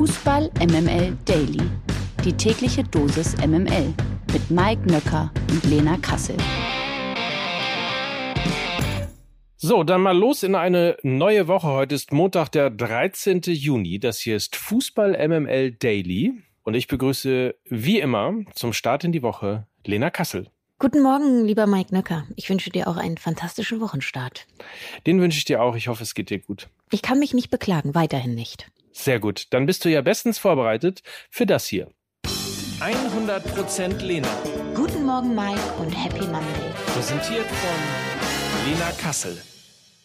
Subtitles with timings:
[0.00, 1.60] Fußball MML Daily.
[2.24, 3.92] Die tägliche Dosis MML
[4.32, 6.38] mit Mike Nöcker und Lena Kassel.
[9.58, 11.66] So, dann mal los in eine neue Woche.
[11.66, 13.42] Heute ist Montag, der 13.
[13.42, 13.98] Juni.
[13.98, 16.32] Das hier ist Fußball MML Daily.
[16.62, 20.48] Und ich begrüße wie immer zum Start in die Woche Lena Kassel.
[20.78, 22.26] Guten Morgen, lieber Mike Nöcker.
[22.36, 24.46] Ich wünsche dir auch einen fantastischen Wochenstart.
[25.06, 25.76] Den wünsche ich dir auch.
[25.76, 26.70] Ich hoffe, es geht dir gut.
[26.90, 28.70] Ich kann mich nicht beklagen, weiterhin nicht.
[28.92, 29.46] Sehr gut.
[29.50, 31.88] Dann bist du ja bestens vorbereitet für das hier.
[32.80, 34.28] 100% Lena.
[34.74, 36.72] Guten Morgen, Mike, und Happy Monday.
[36.86, 39.36] Präsentiert von Lena Kassel.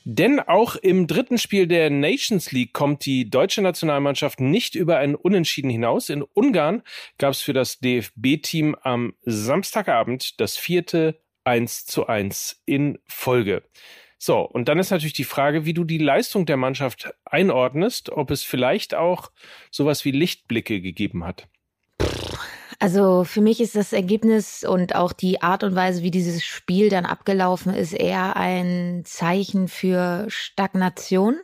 [0.08, 5.16] Denn auch im dritten Spiel der Nations League kommt die deutsche Nationalmannschaft nicht über ein
[5.16, 6.10] Unentschieden hinaus.
[6.10, 6.84] In Ungarn
[7.18, 13.64] gab es für das DFB-Team am Samstagabend das vierte 1 zu 1 in Folge.
[14.18, 18.32] So, und dann ist natürlich die Frage, wie du die Leistung der Mannschaft einordnest, ob
[18.32, 19.32] es vielleicht auch
[19.72, 21.48] sowas wie Lichtblicke gegeben hat.
[22.80, 26.90] Also für mich ist das Ergebnis und auch die Art und Weise, wie dieses Spiel
[26.90, 31.38] dann abgelaufen ist, eher ein Zeichen für Stagnation.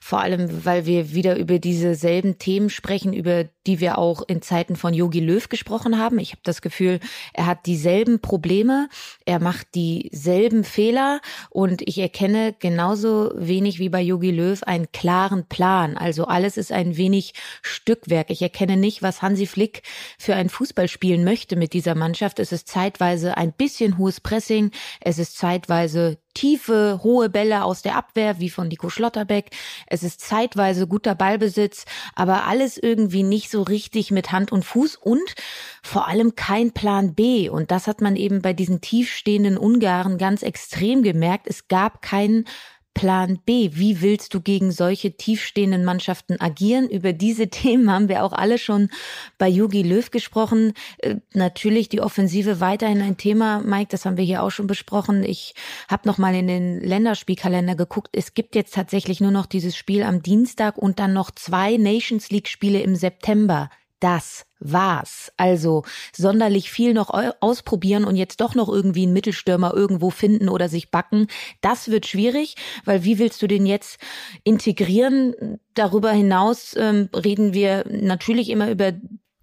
[0.00, 4.74] Vor allem, weil wir wieder über dieselben Themen sprechen, über die wir auch in Zeiten
[4.74, 6.18] von Yogi Löw gesprochen haben.
[6.18, 6.98] Ich habe das Gefühl,
[7.34, 8.88] er hat dieselben Probleme,
[9.26, 15.46] er macht dieselben Fehler und ich erkenne genauso wenig wie bei Yogi Löw einen klaren
[15.46, 15.96] Plan.
[15.96, 18.30] Also alles ist ein wenig Stückwerk.
[18.30, 19.82] Ich erkenne nicht, was Hansi Flick
[20.18, 22.38] für ein Fußball spielen möchte mit dieser Mannschaft.
[22.38, 27.96] Es ist zeitweise ein bisschen hohes Pressing, es ist zeitweise tiefe, hohe Bälle aus der
[27.96, 29.50] Abwehr, wie von Nico Schlotterbeck.
[29.86, 34.96] Es ist zeitweise guter Ballbesitz, aber alles irgendwie nicht so richtig mit Hand und Fuß
[34.96, 35.34] und
[35.82, 37.48] vor allem kein Plan B.
[37.48, 41.46] Und das hat man eben bei diesen tiefstehenden Ungarn ganz extrem gemerkt.
[41.46, 42.46] Es gab keinen
[42.94, 43.70] Plan B?
[43.74, 46.88] Wie willst du gegen solche tiefstehenden Mannschaften agieren?
[46.88, 48.90] Über diese Themen haben wir auch alle schon
[49.38, 50.74] bei Jogi Löw gesprochen.
[50.98, 55.24] Äh, natürlich die Offensive weiterhin ein Thema, Mike, das haben wir hier auch schon besprochen.
[55.24, 55.54] Ich
[55.88, 58.10] habe noch mal in den Länderspielkalender geguckt.
[58.16, 62.30] Es gibt jetzt tatsächlich nur noch dieses Spiel am Dienstag und dann noch zwei Nations
[62.30, 65.32] League Spiele im September das war's.
[65.36, 67.10] Also sonderlich viel noch
[67.40, 71.26] ausprobieren und jetzt doch noch irgendwie einen Mittelstürmer irgendwo finden oder sich backen.
[71.60, 72.54] Das wird schwierig,
[72.84, 73.98] weil wie willst du den jetzt
[74.44, 75.58] integrieren?
[75.74, 78.92] Darüber hinaus ähm, reden wir natürlich immer über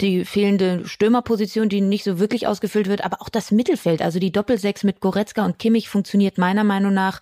[0.01, 4.31] die fehlende Stürmerposition, die nicht so wirklich ausgefüllt wird, aber auch das Mittelfeld, also die
[4.31, 7.19] Doppelsechs mit Goretzka und Kimmich funktioniert meiner Meinung nach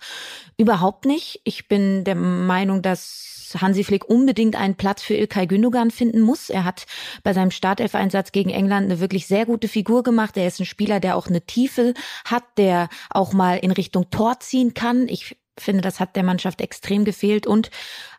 [0.58, 1.40] überhaupt nicht.
[1.44, 6.50] Ich bin der Meinung, dass Hansi Flick unbedingt einen Platz für Ilkay Gündogan finden muss.
[6.50, 6.86] Er hat
[7.22, 10.36] bei seinem Startelf-Einsatz gegen England eine wirklich sehr gute Figur gemacht.
[10.36, 14.40] Er ist ein Spieler, der auch eine Tiefe hat, der auch mal in Richtung Tor
[14.40, 15.08] ziehen kann.
[15.08, 17.70] Ich finde, das hat der Mannschaft extrem gefehlt und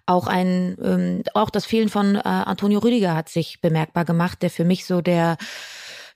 [0.05, 4.49] auch ein ähm, auch das Fehlen von äh, Antonio Rüdiger hat sich bemerkbar gemacht, der
[4.49, 5.37] für mich so der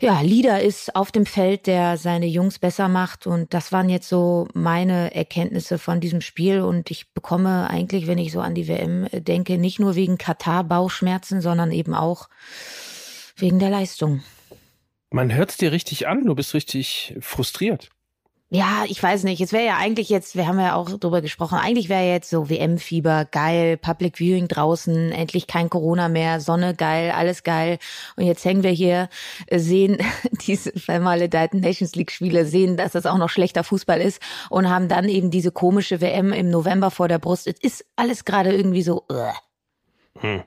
[0.02, 3.28] ja, Leader ist auf dem Feld, der seine Jungs besser macht.
[3.28, 6.62] Und das waren jetzt so meine Erkenntnisse von diesem Spiel.
[6.62, 10.64] Und ich bekomme eigentlich, wenn ich so an die WM denke, nicht nur wegen Katar
[10.64, 12.30] Bauchschmerzen, sondern eben auch
[13.36, 14.24] wegen der Leistung.
[15.12, 17.90] Man hört es dir richtig an, du bist richtig frustriert.
[18.54, 19.40] Ja, ich weiß nicht.
[19.40, 22.50] Es wäre ja eigentlich jetzt, wir haben ja auch drüber gesprochen, eigentlich wäre jetzt so
[22.50, 27.80] WM-Fieber, geil, Public Viewing draußen, endlich kein Corona mehr, Sonne geil, alles geil.
[28.18, 29.08] Und jetzt hängen wir hier,
[29.50, 30.00] sehen
[30.46, 35.08] diese vermaledeiten Nations League-Spiele, sehen, dass das auch noch schlechter Fußball ist und haben dann
[35.08, 37.48] eben diese komische WM im November vor der Brust.
[37.48, 39.06] Es ist alles gerade irgendwie so.
[39.10, 39.32] Uh.
[40.20, 40.44] Hm.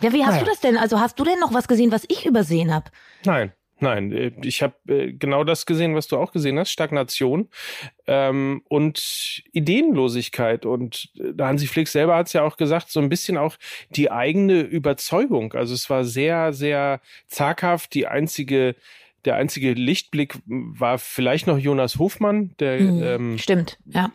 [0.00, 0.44] Ja, wie hast naja.
[0.44, 0.76] du das denn?
[0.76, 2.88] Also hast du denn noch was gesehen, was ich übersehen habe?
[3.24, 3.52] Nein.
[3.80, 7.48] Nein, äh, ich habe äh, genau das gesehen, was du auch gesehen hast, Stagnation
[8.06, 10.66] ähm, und Ideenlosigkeit.
[10.66, 13.56] Und äh, Hansi Flick selber hat es ja auch gesagt, so ein bisschen auch
[13.90, 15.52] die eigene Überzeugung.
[15.54, 17.94] Also es war sehr, sehr zaghaft.
[17.94, 18.74] Die einzige,
[19.24, 24.10] der einzige Lichtblick war vielleicht noch Jonas Hofmann, der mhm, ähm, stimmt, ja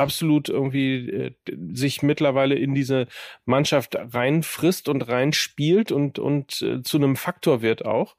[0.00, 1.34] absolut irgendwie äh,
[1.72, 3.06] sich mittlerweile in diese
[3.44, 8.16] Mannschaft reinfrisst und reinspielt und, und äh, zu einem Faktor wird auch.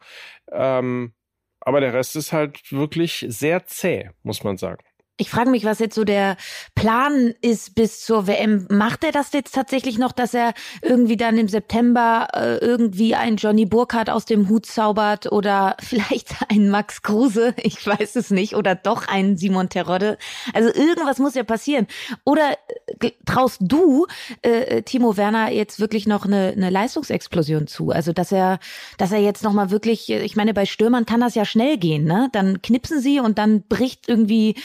[0.51, 1.13] Ähm,
[1.59, 4.83] aber der Rest ist halt wirklich sehr zäh, muss man sagen.
[5.17, 6.35] Ich frage mich, was jetzt so der
[6.73, 8.65] Plan ist bis zur WM.
[8.71, 13.37] Macht er das jetzt tatsächlich noch, dass er irgendwie dann im September äh, irgendwie einen
[13.37, 18.55] Johnny Burkhardt aus dem Hut zaubert oder vielleicht einen Max Kruse, ich weiß es nicht,
[18.55, 20.17] oder doch einen Simon Terodde?
[20.53, 21.85] Also irgendwas muss ja passieren.
[22.23, 22.57] Oder
[22.99, 24.07] äh, traust du
[24.41, 27.91] äh, Timo Werner jetzt wirklich noch eine, eine Leistungsexplosion zu?
[27.91, 28.59] Also dass er,
[28.97, 32.05] dass er jetzt noch mal wirklich, ich meine, bei Stürmern kann das ja schnell gehen,
[32.05, 32.29] ne?
[32.31, 34.55] Dann knipsen sie und dann bricht irgendwie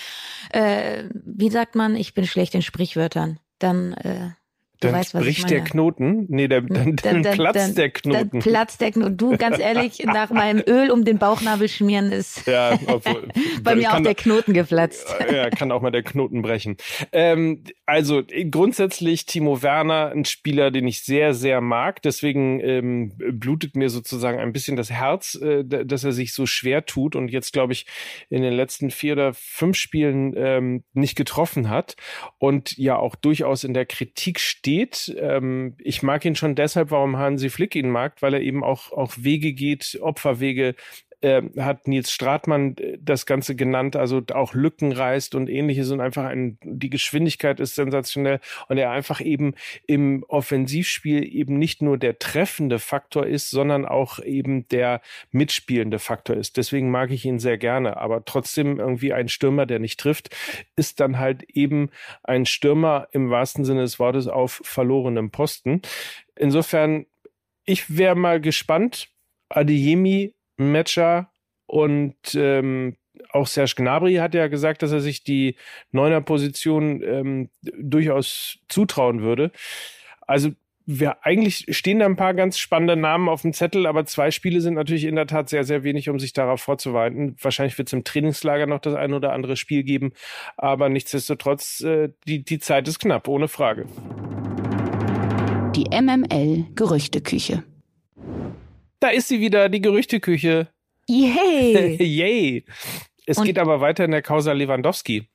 [0.51, 3.39] äh, wie sagt man, ich bin schlecht in Sprichwörtern.
[3.59, 4.31] Dann äh,
[4.81, 5.65] Du dann weißt, was bricht ich der.
[5.65, 6.27] Knoten.
[6.29, 8.31] Nee, der, dann, dann, platzt dann- der Knoten.
[8.31, 9.17] Dann platzt der Knoten.
[9.17, 13.29] Du, ganz ehrlich, nach meinem Öl um den Bauchnabel schmieren ist ja, obwohl,
[13.63, 15.07] bei mir auch der Knoten geplatzt.
[15.33, 16.77] Ja, kann auch mal der Knoten brechen.
[17.13, 22.03] Ähm, also grundsätzlich Timo Werner, ein Spieler, den ich sehr, sehr mag.
[22.03, 26.85] Deswegen ähm, blutet mir sozusagen ein bisschen das Herz, äh, dass er sich so schwer
[26.85, 27.87] tut und jetzt, glaube ich,
[28.29, 31.97] in den letzten vier oder fünf Spielen ähm, nicht getroffen hat
[32.37, 34.66] und ja auch durchaus in der Kritik steht.
[35.19, 38.93] Ähm, ich mag ihn schon deshalb, warum Hansi Flick ihn mag, weil er eben auch,
[38.93, 40.75] auch Wege geht, Opferwege
[41.21, 46.01] äh, hat Nils Stratmann äh, das Ganze genannt, also auch Lücken reißt und ähnliches und
[46.01, 49.55] einfach ein, die Geschwindigkeit ist sensationell und er einfach eben
[49.87, 56.37] im Offensivspiel eben nicht nur der treffende Faktor ist, sondern auch eben der mitspielende Faktor
[56.37, 56.57] ist.
[56.57, 60.37] Deswegen mag ich ihn sehr gerne, aber trotzdem irgendwie ein Stürmer, der nicht trifft,
[60.77, 61.91] ist dann halt eben
[62.23, 65.83] ein Stürmer im wahrsten Sinne des Wortes auf verlorenem Posten.
[66.37, 67.07] Insofern,
[67.65, 69.09] ich wäre mal gespannt.
[69.49, 71.31] Adeyemi, Matcher
[71.67, 72.97] und ähm,
[73.31, 75.57] auch Serge Gnabry hat ja gesagt, dass er sich die
[75.91, 79.53] Neuner-Position ähm, durchaus zutrauen würde.
[80.27, 80.51] Also
[80.87, 84.61] wir eigentlich stehen da ein paar ganz spannende Namen auf dem Zettel, aber zwei Spiele
[84.61, 87.37] sind natürlich in der Tat sehr, sehr wenig, um sich darauf vorzubereiten.
[87.41, 90.13] Wahrscheinlich wird es im Trainingslager noch das ein oder andere Spiel geben,
[90.57, 93.87] aber nichtsdestotrotz, äh, die, die Zeit ist knapp, ohne Frage.
[95.75, 97.65] Die MML Gerüchteküche.
[99.07, 100.67] Da ist sie wieder, die Gerüchteküche.
[101.07, 101.97] Yay!
[102.03, 102.65] Yay!
[103.25, 105.29] Es Und- geht aber weiter in der Causa Lewandowski.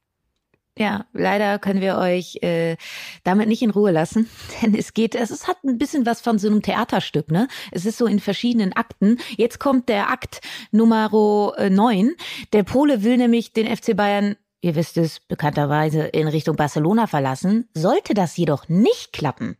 [0.77, 2.75] Ja, leider können wir euch äh,
[3.23, 4.29] damit nicht in Ruhe lassen,
[4.61, 7.47] denn es geht, es ist, hat ein bisschen was von so einem Theaterstück, ne?
[7.71, 9.19] Es ist so in verschiedenen Akten.
[9.37, 10.41] Jetzt kommt der Akt
[10.71, 12.11] Nummer äh, 9.
[12.51, 17.67] Der Pole will nämlich den FC Bayern, ihr wisst es, bekannterweise in Richtung Barcelona verlassen.
[17.73, 19.57] Sollte das jedoch nicht klappen,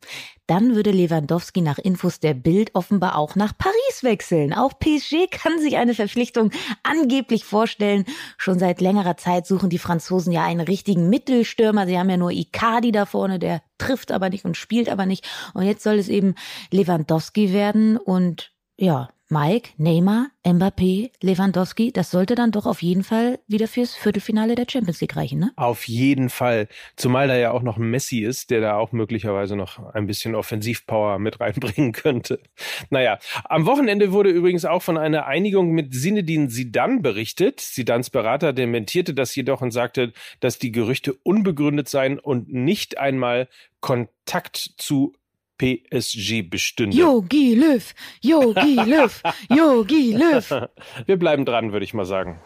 [0.48, 4.54] dann würde Lewandowski nach Infos der Bild offenbar auch nach Paris wechseln.
[4.54, 6.52] Auch PSG kann sich eine Verpflichtung
[6.84, 8.06] angeblich vorstellen.
[8.38, 11.88] Schon seit längerer Zeit suchen die Franzosen ja einen richtigen Mittelstürmer.
[11.88, 15.28] Sie haben ja nur Icardi da vorne, der trifft aber nicht und spielt aber nicht.
[15.54, 16.36] Und jetzt soll es eben
[16.70, 23.40] Lewandowski werden und ja, Mike, Neymar, Mbappé, Lewandowski, das sollte dann doch auf jeden Fall
[23.48, 25.54] wieder fürs Viertelfinale der Champions League reichen, ne?
[25.56, 26.68] Auf jeden Fall.
[26.98, 31.18] Zumal da ja auch noch Messi ist, der da auch möglicherweise noch ein bisschen Offensivpower
[31.18, 32.42] mit reinbringen könnte.
[32.90, 37.62] Naja, am Wochenende wurde übrigens auch von einer Einigung mit Sinedin Sidan berichtet.
[37.62, 40.12] Sidans Berater dementierte das jedoch und sagte,
[40.42, 43.48] dass die Gerüchte unbegründet seien und nicht einmal
[43.80, 45.14] Kontakt zu
[45.62, 46.98] PSG bestünde.
[46.98, 50.68] Yogi Löw, Yogi Löw, Yogi Löw.
[51.06, 52.40] Wir bleiben dran, würde ich mal sagen.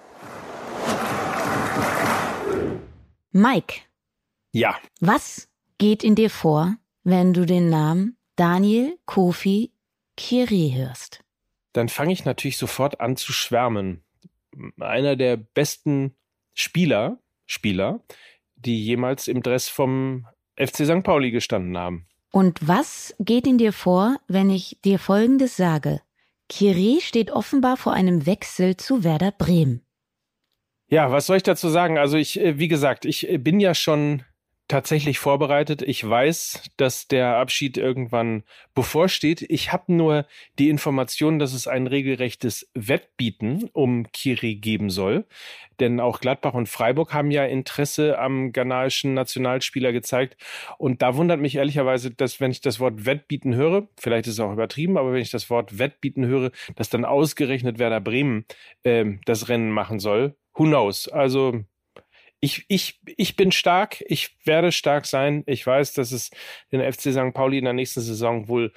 [3.32, 3.82] Mike,
[4.52, 9.72] Ja, was geht in dir vor, wenn du den Namen Daniel Kofi
[10.18, 11.22] Kiri hörst?
[11.74, 14.02] dann fange ich natürlich sofort an zu schwärmen.
[14.80, 16.16] Einer der besten
[16.54, 18.00] Spieler, Spieler,
[18.56, 20.26] die jemals im Dress vom
[20.56, 21.04] FC St.
[21.04, 22.08] Pauli gestanden haben.
[22.36, 26.02] Und was geht in dir vor, wenn ich dir Folgendes sage?
[26.50, 29.86] Kiri steht offenbar vor einem Wechsel zu Werder Bremen.
[30.90, 31.98] Ja, was soll ich dazu sagen?
[31.98, 34.24] Also ich, äh, wie gesagt, ich äh, bin ja schon
[34.68, 35.82] tatsächlich vorbereitet.
[35.82, 39.44] Ich weiß, dass der Abschied irgendwann bevorsteht.
[39.44, 40.26] Ich habe nur
[40.58, 45.26] die Information, dass es ein regelrechtes Wettbieten um Kiri geben soll.
[45.80, 50.38] Denn auch Gladbach und Freiburg haben ja Interesse am ghanaischen Nationalspieler gezeigt.
[50.78, 54.40] Und da wundert mich ehrlicherweise, dass wenn ich das Wort Wettbieten höre, vielleicht ist es
[54.40, 58.46] auch übertrieben, aber wenn ich das Wort Wettbieten höre, dass dann ausgerechnet Werder Bremen
[58.84, 60.36] ähm, das Rennen machen soll.
[60.56, 61.08] Who knows?
[61.10, 61.66] Also
[62.46, 65.44] ich, ich, ich bin stark, ich werde stark sein.
[65.48, 66.30] Ich weiß, dass es
[66.72, 67.34] den FC St.
[67.34, 68.72] Pauli in der nächsten Saison wohl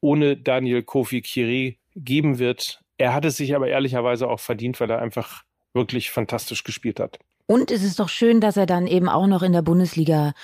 [0.00, 2.82] ohne Daniel Kofi Kiri geben wird.
[2.98, 7.18] Er hat es sich aber ehrlicherweise auch verdient, weil er einfach wirklich fantastisch gespielt hat.
[7.46, 10.34] Und es ist doch schön, dass er dann eben auch noch in der Bundesliga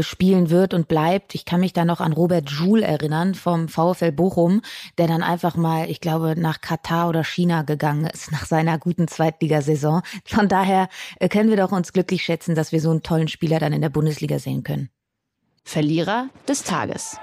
[0.00, 1.34] spielen wird und bleibt.
[1.34, 4.62] Ich kann mich da noch an Robert Joule erinnern vom VfL Bochum,
[4.98, 9.08] der dann einfach mal, ich glaube, nach Katar oder China gegangen ist nach seiner guten
[9.08, 10.02] Zweitligasaison.
[10.24, 13.58] Von daher äh, können wir doch uns glücklich schätzen, dass wir so einen tollen Spieler
[13.58, 14.90] dann in der Bundesliga sehen können.
[15.64, 17.18] Verlierer des Tages.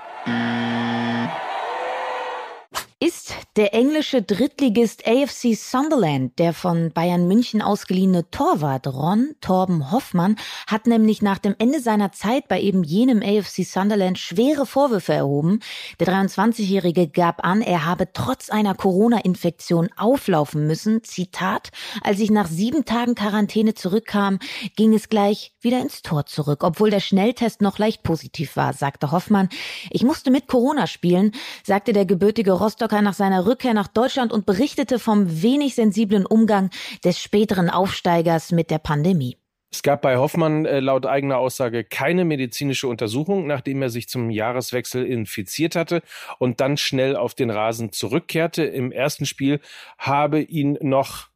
[3.58, 10.36] Der englische Drittligist AFC Sunderland, der von Bayern München ausgeliehene Torwart Ron Torben Hoffmann,
[10.68, 15.62] hat nämlich nach dem Ende seiner Zeit bei eben jenem AFC Sunderland schwere Vorwürfe erhoben.
[16.00, 21.04] Der 23-Jährige gab an, er habe trotz einer Corona-Infektion auflaufen müssen.
[21.04, 21.72] Zitat,
[22.04, 24.38] als ich nach sieben Tagen Quarantäne zurückkam,
[24.76, 29.12] ging es gleich wieder ins Tor zurück, obwohl der Schnelltest noch leicht positiv war, sagte
[29.12, 29.50] Hoffmann.
[29.90, 31.32] Ich musste mit Corona spielen,
[31.64, 36.70] sagte der gebürtige Rostocker nach seiner Rückkehr nach Deutschland und berichtete vom wenig sensiblen Umgang
[37.04, 39.38] des späteren Aufsteigers mit der Pandemie.
[39.72, 44.30] Es gab bei Hoffmann äh, laut eigener Aussage keine medizinische Untersuchung, nachdem er sich zum
[44.30, 46.02] Jahreswechsel infiziert hatte
[46.40, 48.64] und dann schnell auf den Rasen zurückkehrte.
[48.64, 49.60] Im ersten Spiel
[49.98, 51.28] habe ihn noch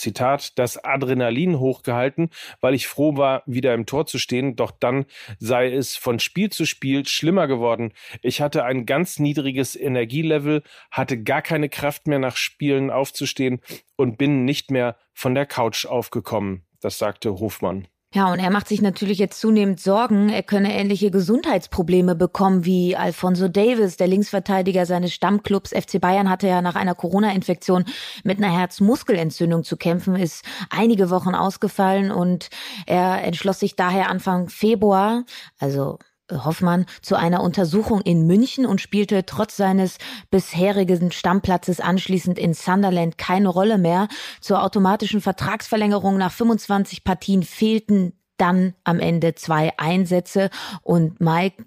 [0.00, 2.30] Zitat, das Adrenalin hochgehalten,
[2.60, 5.06] weil ich froh war, wieder im Tor zu stehen, doch dann
[5.38, 7.92] sei es von Spiel zu Spiel schlimmer geworden.
[8.22, 13.60] Ich hatte ein ganz niedriges Energielevel, hatte gar keine Kraft mehr nach Spielen aufzustehen
[13.96, 16.64] und bin nicht mehr von der Couch aufgekommen.
[16.80, 17.86] Das sagte Hofmann.
[18.12, 22.96] Ja, und er macht sich natürlich jetzt zunehmend Sorgen, er könne ähnliche Gesundheitsprobleme bekommen wie
[22.96, 25.70] Alfonso Davis, der Linksverteidiger seines Stammclubs.
[25.70, 27.84] FC Bayern hatte ja nach einer Corona-Infektion
[28.24, 32.50] mit einer Herzmuskelentzündung zu kämpfen, ist einige Wochen ausgefallen und
[32.84, 35.24] er entschloss sich daher Anfang Februar,
[35.60, 39.98] also Hoffmann zu einer Untersuchung in München und spielte trotz seines
[40.30, 44.08] bisherigen Stammplatzes anschließend in Sunderland keine Rolle mehr.
[44.40, 50.50] Zur automatischen Vertragsverlängerung nach 25 Partien fehlten dann am Ende zwei Einsätze
[50.82, 51.64] und Mike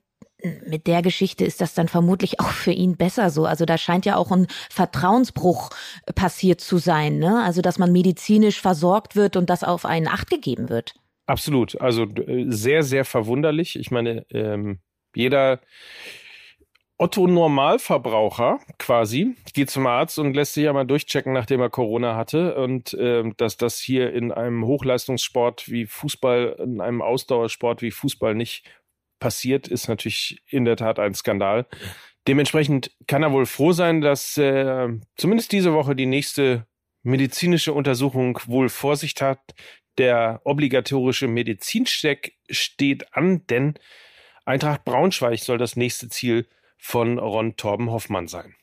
[0.66, 3.46] mit der Geschichte ist das dann vermutlich auch für ihn besser so.
[3.46, 5.70] Also da scheint ja auch ein Vertrauensbruch
[6.16, 7.42] passiert zu sein, ne?
[7.44, 10.96] Also dass man medizinisch versorgt wird und das auf einen Acht gegeben wird.
[11.26, 11.80] Absolut.
[11.80, 13.78] Also äh, sehr, sehr verwunderlich.
[13.78, 14.80] Ich meine, ähm,
[15.16, 15.62] jeder
[16.98, 22.16] Otto Normalverbraucher quasi geht zum Arzt und lässt sich ja mal durchchecken, nachdem er Corona
[22.16, 22.56] hatte.
[22.56, 28.36] Und ähm, dass das hier in einem Hochleistungssport wie Fußball, in einem Ausdauersport wie Fußball
[28.36, 28.66] nicht
[29.20, 31.66] passiert, ist natürlich in der Tat ein Skandal.
[32.28, 34.88] Dementsprechend kann er wohl froh sein, dass äh,
[35.18, 36.68] zumindest diese Woche die nächste
[37.04, 39.40] medizinische Untersuchung wohl Vorsicht hat,
[39.98, 43.76] der obligatorische Medizincheck steht an, denn
[44.46, 46.48] Eintracht Braunschweig soll das nächste Ziel
[46.78, 48.56] von Ron Torben Hoffmann sein.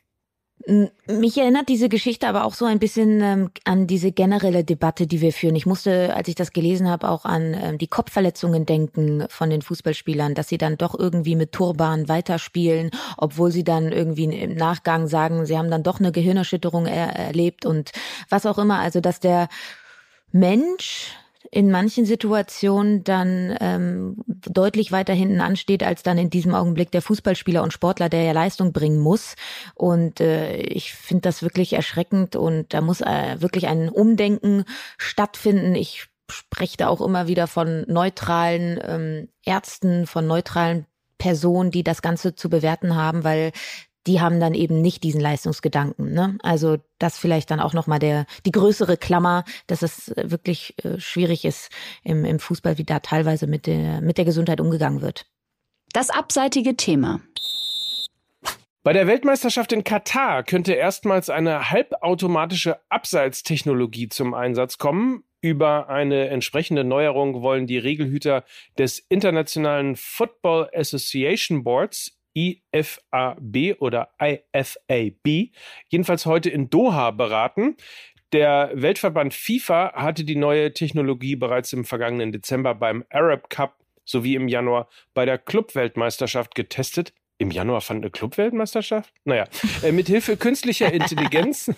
[1.07, 5.23] Mich erinnert diese Geschichte aber auch so ein bisschen ähm, an diese generelle Debatte, die
[5.23, 5.57] wir führen.
[5.57, 9.63] Ich musste, als ich das gelesen habe, auch an ähm, die Kopfverletzungen denken von den
[9.63, 15.07] Fußballspielern, dass sie dann doch irgendwie mit Turban weiterspielen, obwohl sie dann irgendwie im Nachgang
[15.07, 17.93] sagen, sie haben dann doch eine Gehirnerschütterung er erlebt und
[18.29, 18.81] was auch immer.
[18.81, 19.49] Also dass der
[20.33, 21.17] Mensch
[21.53, 27.03] in manchen Situationen dann ähm, deutlich weiter hinten ansteht, als dann in diesem Augenblick der
[27.03, 29.35] Fußballspieler und Sportler, der ja Leistung bringen muss.
[29.75, 34.65] Und äh, ich finde das wirklich erschreckend und da muss äh, wirklich ein Umdenken
[34.97, 35.75] stattfinden.
[35.75, 40.87] Ich spreche da auch immer wieder von neutralen ähm, Ärzten, von neutralen
[41.19, 43.51] Personen, die das Ganze zu bewerten haben, weil
[44.11, 46.12] die haben dann eben nicht diesen Leistungsgedanken.
[46.12, 46.37] Ne?
[46.43, 50.99] Also das vielleicht dann auch nochmal der die größere Klammer, dass es äh, wirklich äh,
[50.99, 51.71] schwierig ist
[52.02, 55.26] im, im Fußball, wie da teilweise mit der, mit der Gesundheit umgegangen wird.
[55.93, 57.21] Das abseitige Thema.
[58.83, 65.23] Bei der Weltmeisterschaft in Katar könnte erstmals eine halbautomatische Abseitstechnologie zum Einsatz kommen.
[65.40, 68.45] Über eine entsprechende Neuerung wollen die Regelhüter
[68.76, 75.51] des Internationalen Football Association Boards IFAB oder IFAB,
[75.89, 77.77] jedenfalls heute in Doha beraten.
[78.33, 84.37] Der Weltverband FIFA hatte die neue Technologie bereits im vergangenen Dezember beim Arab Cup sowie
[84.37, 87.13] im Januar bei der Clubweltmeisterschaft getestet.
[87.39, 89.15] Im Januar fand eine Clubweltmeisterschaft?
[89.25, 89.47] Naja,
[89.83, 91.73] äh, mit Hilfe künstlicher Intelligenz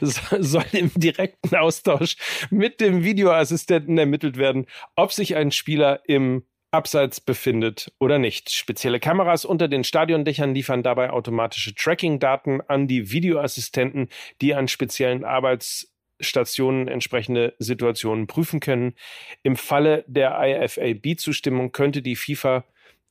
[0.00, 2.16] soll im direkten Austausch
[2.50, 8.50] mit dem Videoassistenten ermittelt werden, ob sich ein Spieler im abseits befindet oder nicht.
[8.50, 14.08] Spezielle Kameras unter den Stadiondächern liefern dabei automatische Tracking-Daten an die Videoassistenten,
[14.40, 18.94] die an speziellen Arbeitsstationen entsprechende Situationen prüfen können.
[19.42, 22.64] Im Falle der IFAB-Zustimmung könnte die FIFA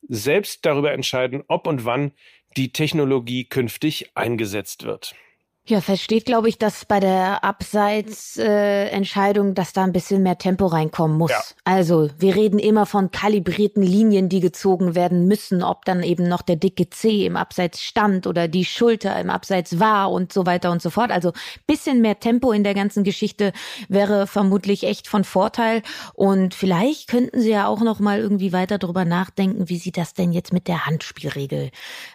[0.08, 2.12] selbst darüber entscheiden, ob und wann
[2.56, 5.14] die Technologie künftig eingesetzt wird.
[5.68, 10.64] Ja, versteht, glaube ich, dass bei der Abseitsentscheidung, äh, dass da ein bisschen mehr Tempo
[10.64, 11.30] reinkommen muss.
[11.30, 11.42] Ja.
[11.64, 16.40] Also, wir reden immer von kalibrierten Linien, die gezogen werden müssen, ob dann eben noch
[16.40, 20.70] der dicke C im Abseits stand oder die Schulter im Abseits war und so weiter
[20.70, 21.10] und so fort.
[21.10, 21.34] Also,
[21.66, 23.52] bisschen mehr Tempo in der ganzen Geschichte
[23.90, 25.82] wäre vermutlich echt von Vorteil.
[26.14, 30.14] Und vielleicht könnten Sie ja auch noch mal irgendwie weiter darüber nachdenken, wie Sie das
[30.14, 31.72] denn jetzt mit der Handspielregel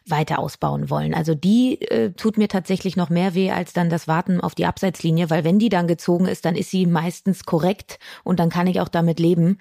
[0.08, 1.14] weiter ausbauen wollen.
[1.14, 4.56] Also, die äh, tut mir tatsächlich noch mehr weh Idee als dann das Warten auf
[4.56, 8.50] die Abseitslinie, weil wenn die dann gezogen ist, dann ist sie meistens korrekt und dann
[8.50, 9.60] kann ich auch damit leben.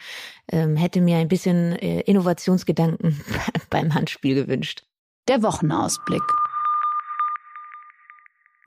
[0.51, 3.21] Ähm, hätte mir ein bisschen äh, Innovationsgedanken
[3.71, 4.85] beim Handspiel gewünscht.
[5.29, 6.23] Der Wochenausblick.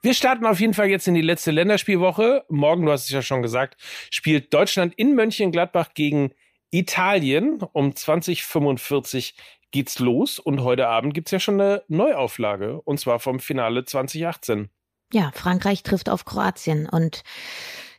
[0.02, 2.44] Wir starten auf jeden Fall jetzt in die letzte Länderspielwoche.
[2.48, 3.76] Morgen, du hast es ja schon gesagt,
[4.10, 6.30] spielt Deutschland in Mönchengladbach gegen
[6.70, 7.60] Italien.
[7.72, 9.34] Um 2045
[9.72, 14.70] geht's los und heute Abend gibt's ja schon eine Neuauflage und zwar vom Finale 2018.
[15.12, 17.22] Ja, Frankreich trifft auf Kroatien und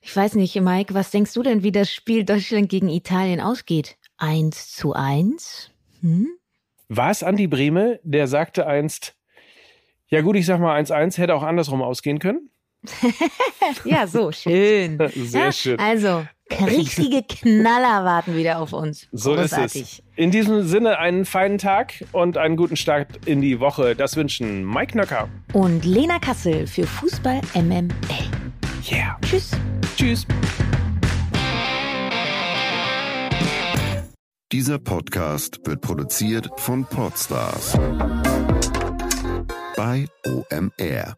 [0.01, 3.97] ich weiß nicht, Mike, was denkst du denn, wie das Spiel Deutschland gegen Italien ausgeht?
[4.17, 5.71] Eins zu eins?
[6.01, 6.27] Hm?
[6.89, 9.15] War es Andi Brehme, der sagte einst,
[10.09, 12.49] ja gut, ich sag mal 1-1 hätte auch andersrum ausgehen können?
[13.83, 14.97] ja, so, schön.
[15.15, 15.79] Sehr ja, schön.
[15.79, 19.07] Also, richtige Knaller warten wieder auf uns.
[19.11, 19.81] So Großartig.
[19.81, 20.03] ist es.
[20.15, 23.95] In diesem Sinne einen feinen Tag und einen guten Start in die Woche.
[23.95, 25.29] Das wünschen Mike Nöcker.
[25.53, 27.89] Und Lena Kassel für Fußball MML.
[28.91, 29.17] Yeah.
[29.21, 29.51] Tschüss.
[29.95, 30.25] Tschüss.
[34.51, 37.77] Dieser Podcast wird produziert von Podstars
[39.75, 41.17] bei OMR.